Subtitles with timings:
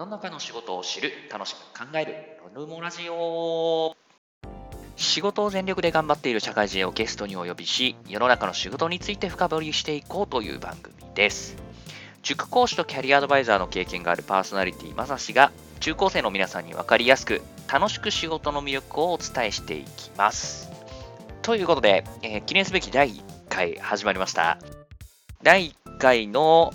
[0.00, 2.14] 世の中の仕事を知る、楽しく考える、
[2.54, 3.94] ロヌモラジオ。
[4.96, 11.58] 仕事を全力で頑張っている社会人をゲストにお呼びし、世の中の仕事について深掘りしていこうという番組です。
[12.22, 20.70] 塾講師とキャリアアドバイザーの経験があるパーソナリティまさしが、中高生の皆さんに分かりやすく、楽しく仕事の魅力をお伝えしていきます。
[21.42, 24.56] ということで、えー、記念すべき第1回始まりました。
[25.42, 26.72] 第1回の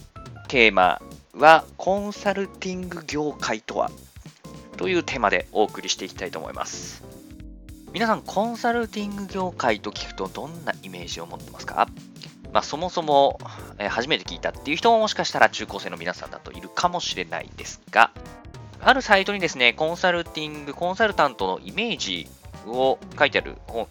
[0.47, 1.01] テーマ
[1.37, 3.91] はコンサルティング業界とは？
[4.77, 7.03] というテーマでお送りしていきたいと思います。
[7.91, 11.89] 皆さん、コンサルティング業界と聞くとどんなイメージを持ってますか？
[12.53, 13.37] まあ、そもそも、
[13.79, 18.11] え初めて聞いたっていう人ももしかしたら中高生の皆さんだといるかもしれないですが、
[18.81, 22.29] あるサイトにですね、コンサルティング、コンサルタントのイメージ
[22.65, 23.87] を書いてある本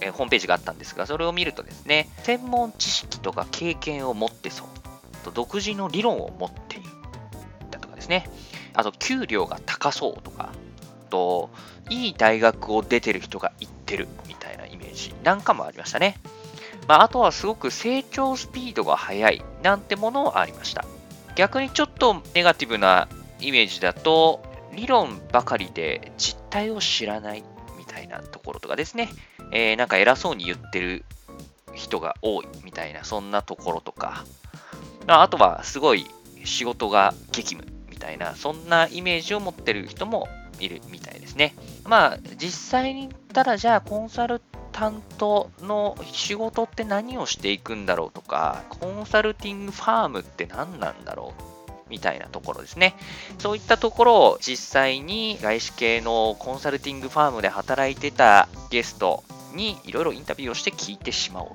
[0.00, 4.66] ホームページがあったんですが、それを見るとですね、専門知識とか経験を持ってそう。
[5.30, 6.88] 独自の理論を持っている
[7.70, 8.28] だとかですね。
[8.74, 10.52] あと、給料が高そうとか、
[11.10, 11.50] と、
[11.90, 16.16] いい大学を出てる人が行ってるみたいなイメージなんかもありましたね。
[16.88, 20.84] まあ、あとはすごく成長スピードが速いなんてものもありました。
[21.36, 23.08] 逆にちょっとネガティブな
[23.40, 27.44] イメージだと、理論ばかりで実態を知らない
[27.76, 29.08] みたいなところとかですね、
[29.52, 31.04] えー、なんか偉そうに言ってる
[31.74, 34.24] 人が多いみたいな、そんなところとか、
[35.06, 36.06] あとはすごい
[36.44, 40.28] 仕事が激務みたいな、そんなイメージを持ってる人も
[40.60, 41.54] いるみたいですね。
[41.84, 44.40] まあ、実際に言ったら、じゃあコンサル
[44.72, 52.94] タントの仕事って何をしていくんだろうとか、コンサルティングファームって何なんだろうみたいなところですね。
[53.38, 61.48] そういったところを実際に外資系のコンサルティングファームで働いてたゲストにいろいろインタビューをして聞いてしまおう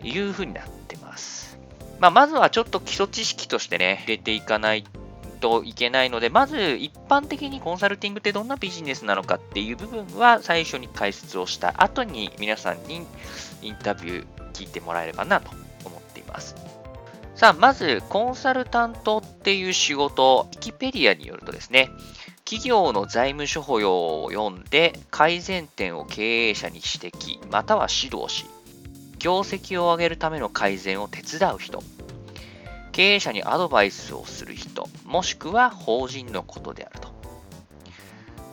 [0.00, 1.37] というふうになってます。
[2.00, 4.84] まあ、まずはちょっと基礎知識としてね、入れていかない
[5.40, 13.06] といけないので、まず一般的にコンサルティングってどんなビジネスなのかっていう部分は最初に解説をした後に皆さんに
[13.62, 15.50] インタビュー聞いてもらえればなと
[15.84, 16.54] 思っています。
[17.34, 21.88] さあ、まずコンサルタントっていう仕事、ウィキペディアによるとですね、
[22.44, 28.46] 企業の財務諸法要を読んで改善点を経営者に指摘または指導し
[29.18, 31.82] 業績を上げるための改善を手伝う人、
[32.92, 37.08] 経営者にアドバイスをする人、もしくは法人のことであると。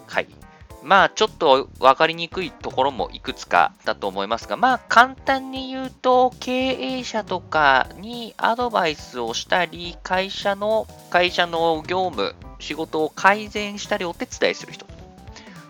[0.07, 0.27] はい。
[0.83, 14.85] まあ、ちょっと分かりにくいところもいくつかだと思いますが、まあ、簡単に言うと、経営者とかにアドバイスをしたり、会社の、会社の業務、仕事を改善したり、お手伝いする人。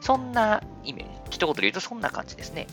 [0.01, 1.11] そんなイメージ。
[1.29, 2.67] 一言で言うと、そんな感じですね。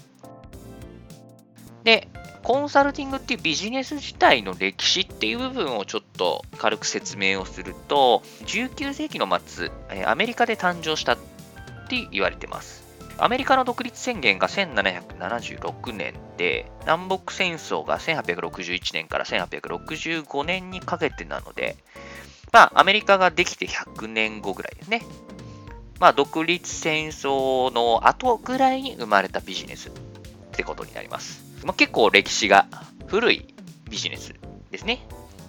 [1.84, 2.08] で、
[2.42, 9.70] コンサルティングっていうビジネス自体の歴史っていう部分をちょっと軽く説明をすると、19世紀の末、
[10.04, 11.16] アメリカで誕生したっ
[11.88, 12.82] て言われてます。
[13.18, 21.76] アメリカの独立宣言が1776年で、南北戦争が1861年から1865年にかけてなので、
[22.52, 25.02] まあ、アメリカができて100年後ぐらいですね。
[26.00, 29.92] まあ、独立戦争の後ぐらいに生まれたビジネスっ
[30.50, 31.41] てことになります。
[31.64, 32.66] まあ、結構歴史が
[33.06, 33.54] 古い
[33.90, 34.34] ビジネス
[34.70, 35.06] ですね。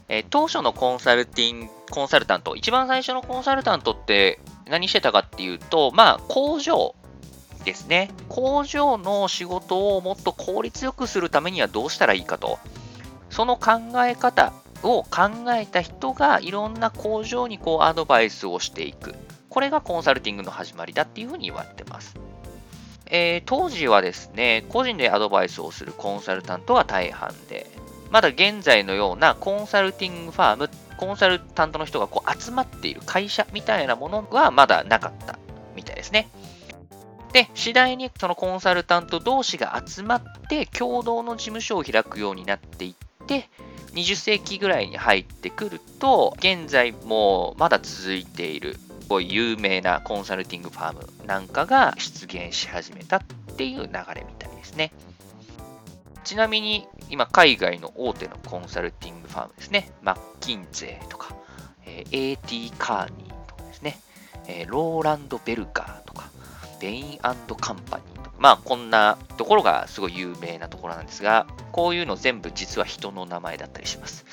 [0.09, 6.95] えー、当初のコンサルティング、コンサルタント、一番最初のコンサルタントって何してたかっていうと、まあ、工場
[7.63, 8.11] ですね。
[8.29, 12.59] 工場の仕事をもっと効率よくするためにはどうしたらいいかと。
[13.29, 13.71] その考
[14.05, 14.53] え方
[14.83, 19.15] を考えた人がいろんな工場にこうアドバイスをしていく。
[19.49, 21.82] これがコンサルティングの始まりだっていうふうに言われて。
[23.13, 27.69] えー、当時はですね、個人でアドバイスをするコンサルタントが大半で、
[28.09, 35.37] まだ現在のようなコンサルティングファーム、コンサルタントの人がこう集まっている会社みたいなものはまだなかった
[35.75, 36.27] みたいですね。
[37.33, 43.47] で、次第にそのコンサルタント同士が集まって共同の事務所を開くようになっていって、
[43.93, 48.75] 20世紀ぐらいに入ってくると、現在もまだ続いている
[49.07, 53.21] ごい有名なコンサルティングファームなんかが出現し始めたっ
[53.57, 54.91] ていう流れみたいですね。
[56.23, 59.91] ちなみに今海外の大手のコンサルティングファームですね。
[60.01, 61.35] マッキンゼーとか、
[61.85, 63.99] えー、AT カーニーとかですね、
[64.47, 66.29] え、ローランド・ベルガーとか、
[66.79, 67.35] ベインカン
[67.89, 74.25] パニーとか、まあこんなところがすごい有名なところなんですが、こういうの全部実は人の名前だったりします。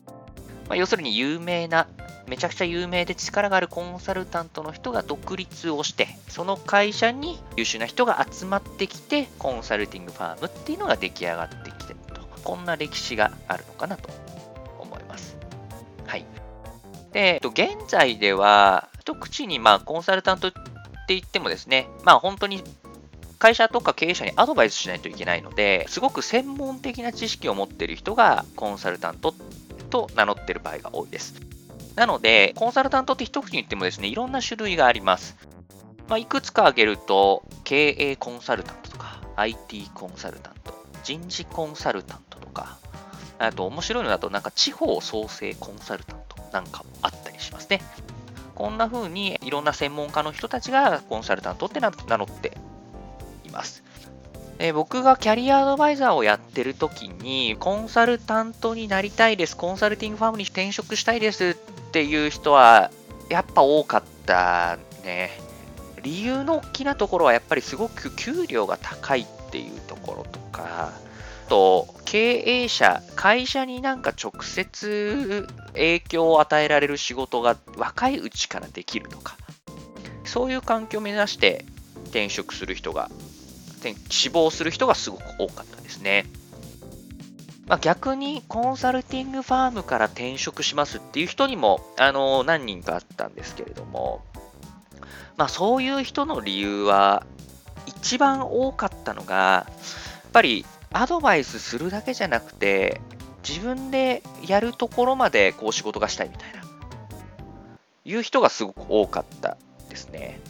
[0.69, 1.89] まあ、要するに有名な
[2.31, 12.21] めちゃくちゃ有名で力があるコンサルタントの人が独立をして、その会社に優秀な人が集まってきて、コンサルティングファームっていうのが出来上がってきてると。
[12.45, 14.09] こんな歴史があるのかなと
[14.79, 15.37] 思います。
[16.07, 16.25] はい。
[17.13, 20.61] で、現在では、一口に、まあ、コンサルタントって
[21.09, 22.63] 言ってもですね、まあ、本当に
[23.41, 29.35] 会社とか経営者にアドバイスしないといけないので、すごく専門的な知識を持っている人がコンサルタント
[29.91, 31.60] と名乗ってる場合が多いです。
[32.01, 35.37] なので、コンサルタントって一口に言ってもですね、いろんな種類があります。
[36.09, 40.73] まあ、いくつか挙げると、経営コンサルタントとか、IT コンサルタント、
[41.05, 42.79] 人事コンサルタントとか、
[43.39, 47.83] あと面白いのだと、なんか地方創生コンサルタントなんかもあったりしますね。
[48.55, 52.57] こんな風にいろんな専門家の人たちがコンサルタントって名乗って
[53.45, 53.85] います。
[54.59, 61.59] え僕がキャリアアドバイザーをやってる時に、コンサルタントになりたいです、コンサルティングファームに転職したいです
[61.91, 62.91] ていう人は、
[63.29, 65.31] やっぱ多かったね。
[66.03, 70.93] 理由の大きなところはやっぱりすごく給料が高いっていうところとか、
[71.49, 79.37] と経営者、会社になんか直接影響を与えられる仕事が若いうちからできるとか、
[80.25, 81.65] そういう環境を目指して
[82.05, 83.11] 転職する人が、
[84.11, 86.27] 死亡する人がすごく多かったですね。
[87.71, 94.25] まあ、逆にコンサルティングファームから転職しますっていう人にも、あの何人かあったんですけれども、
[95.37, 97.25] まあ、そういう人の理由は、
[97.87, 99.67] 一番多かったのが、や
[100.27, 103.01] っぱりアドバイスするだけじゃなくて、
[103.49, 106.63] 自分でやるところまでこう仕事がしたいみたいな、
[108.05, 109.57] いう人がすごく多かった
[109.89, 110.41] ですね。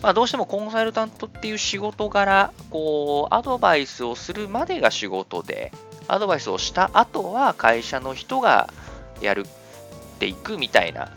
[0.00, 5.70] まあ、どうしてもコンサルタントっていう仕事柄、こう、アドバイスをするまでが仕事で、
[6.12, 8.72] アドバイスをした後は会社の人が
[9.20, 11.12] やるっていくみたいな、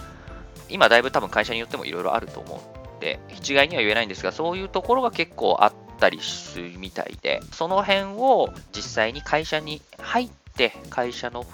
[0.69, 2.62] 今だいぶ多分会社によってもいろいろあると思
[2.94, 11.46] うんで、一概には言えないんですが、そういうところが結構あったりするみたいで、その辺を実際に会社に入って、会社の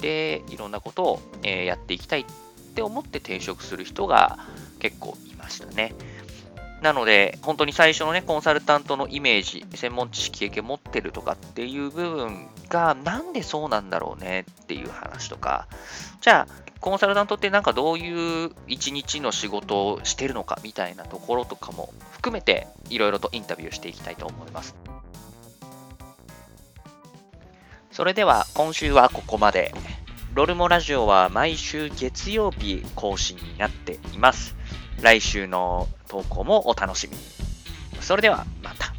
[0.00, 2.24] でいろんなことを、やっていきたいっ
[2.74, 4.38] て思って転職する人が
[4.78, 5.94] 結構いましたね。
[6.84, 15.66] なので、本当に最初のね、コンサルタントのイメージ、専門知識経験持ってるとかっていう部分が、なんでそうなんだろうねっていう話とか、
[16.20, 24.76] じゃあ、コンサルタントってなんかどういう一日の仕事をしてるのかみたいなところとかも含めて、いろいろとインタビューしていきたいと思います。
[27.92, 29.74] それでは、今週はここまで。
[30.34, 34.54] ロルモラジオは毎週月曜日更新になっています。
[35.02, 37.22] 来週の投稿もお楽しみに。
[38.00, 38.93] それではまた。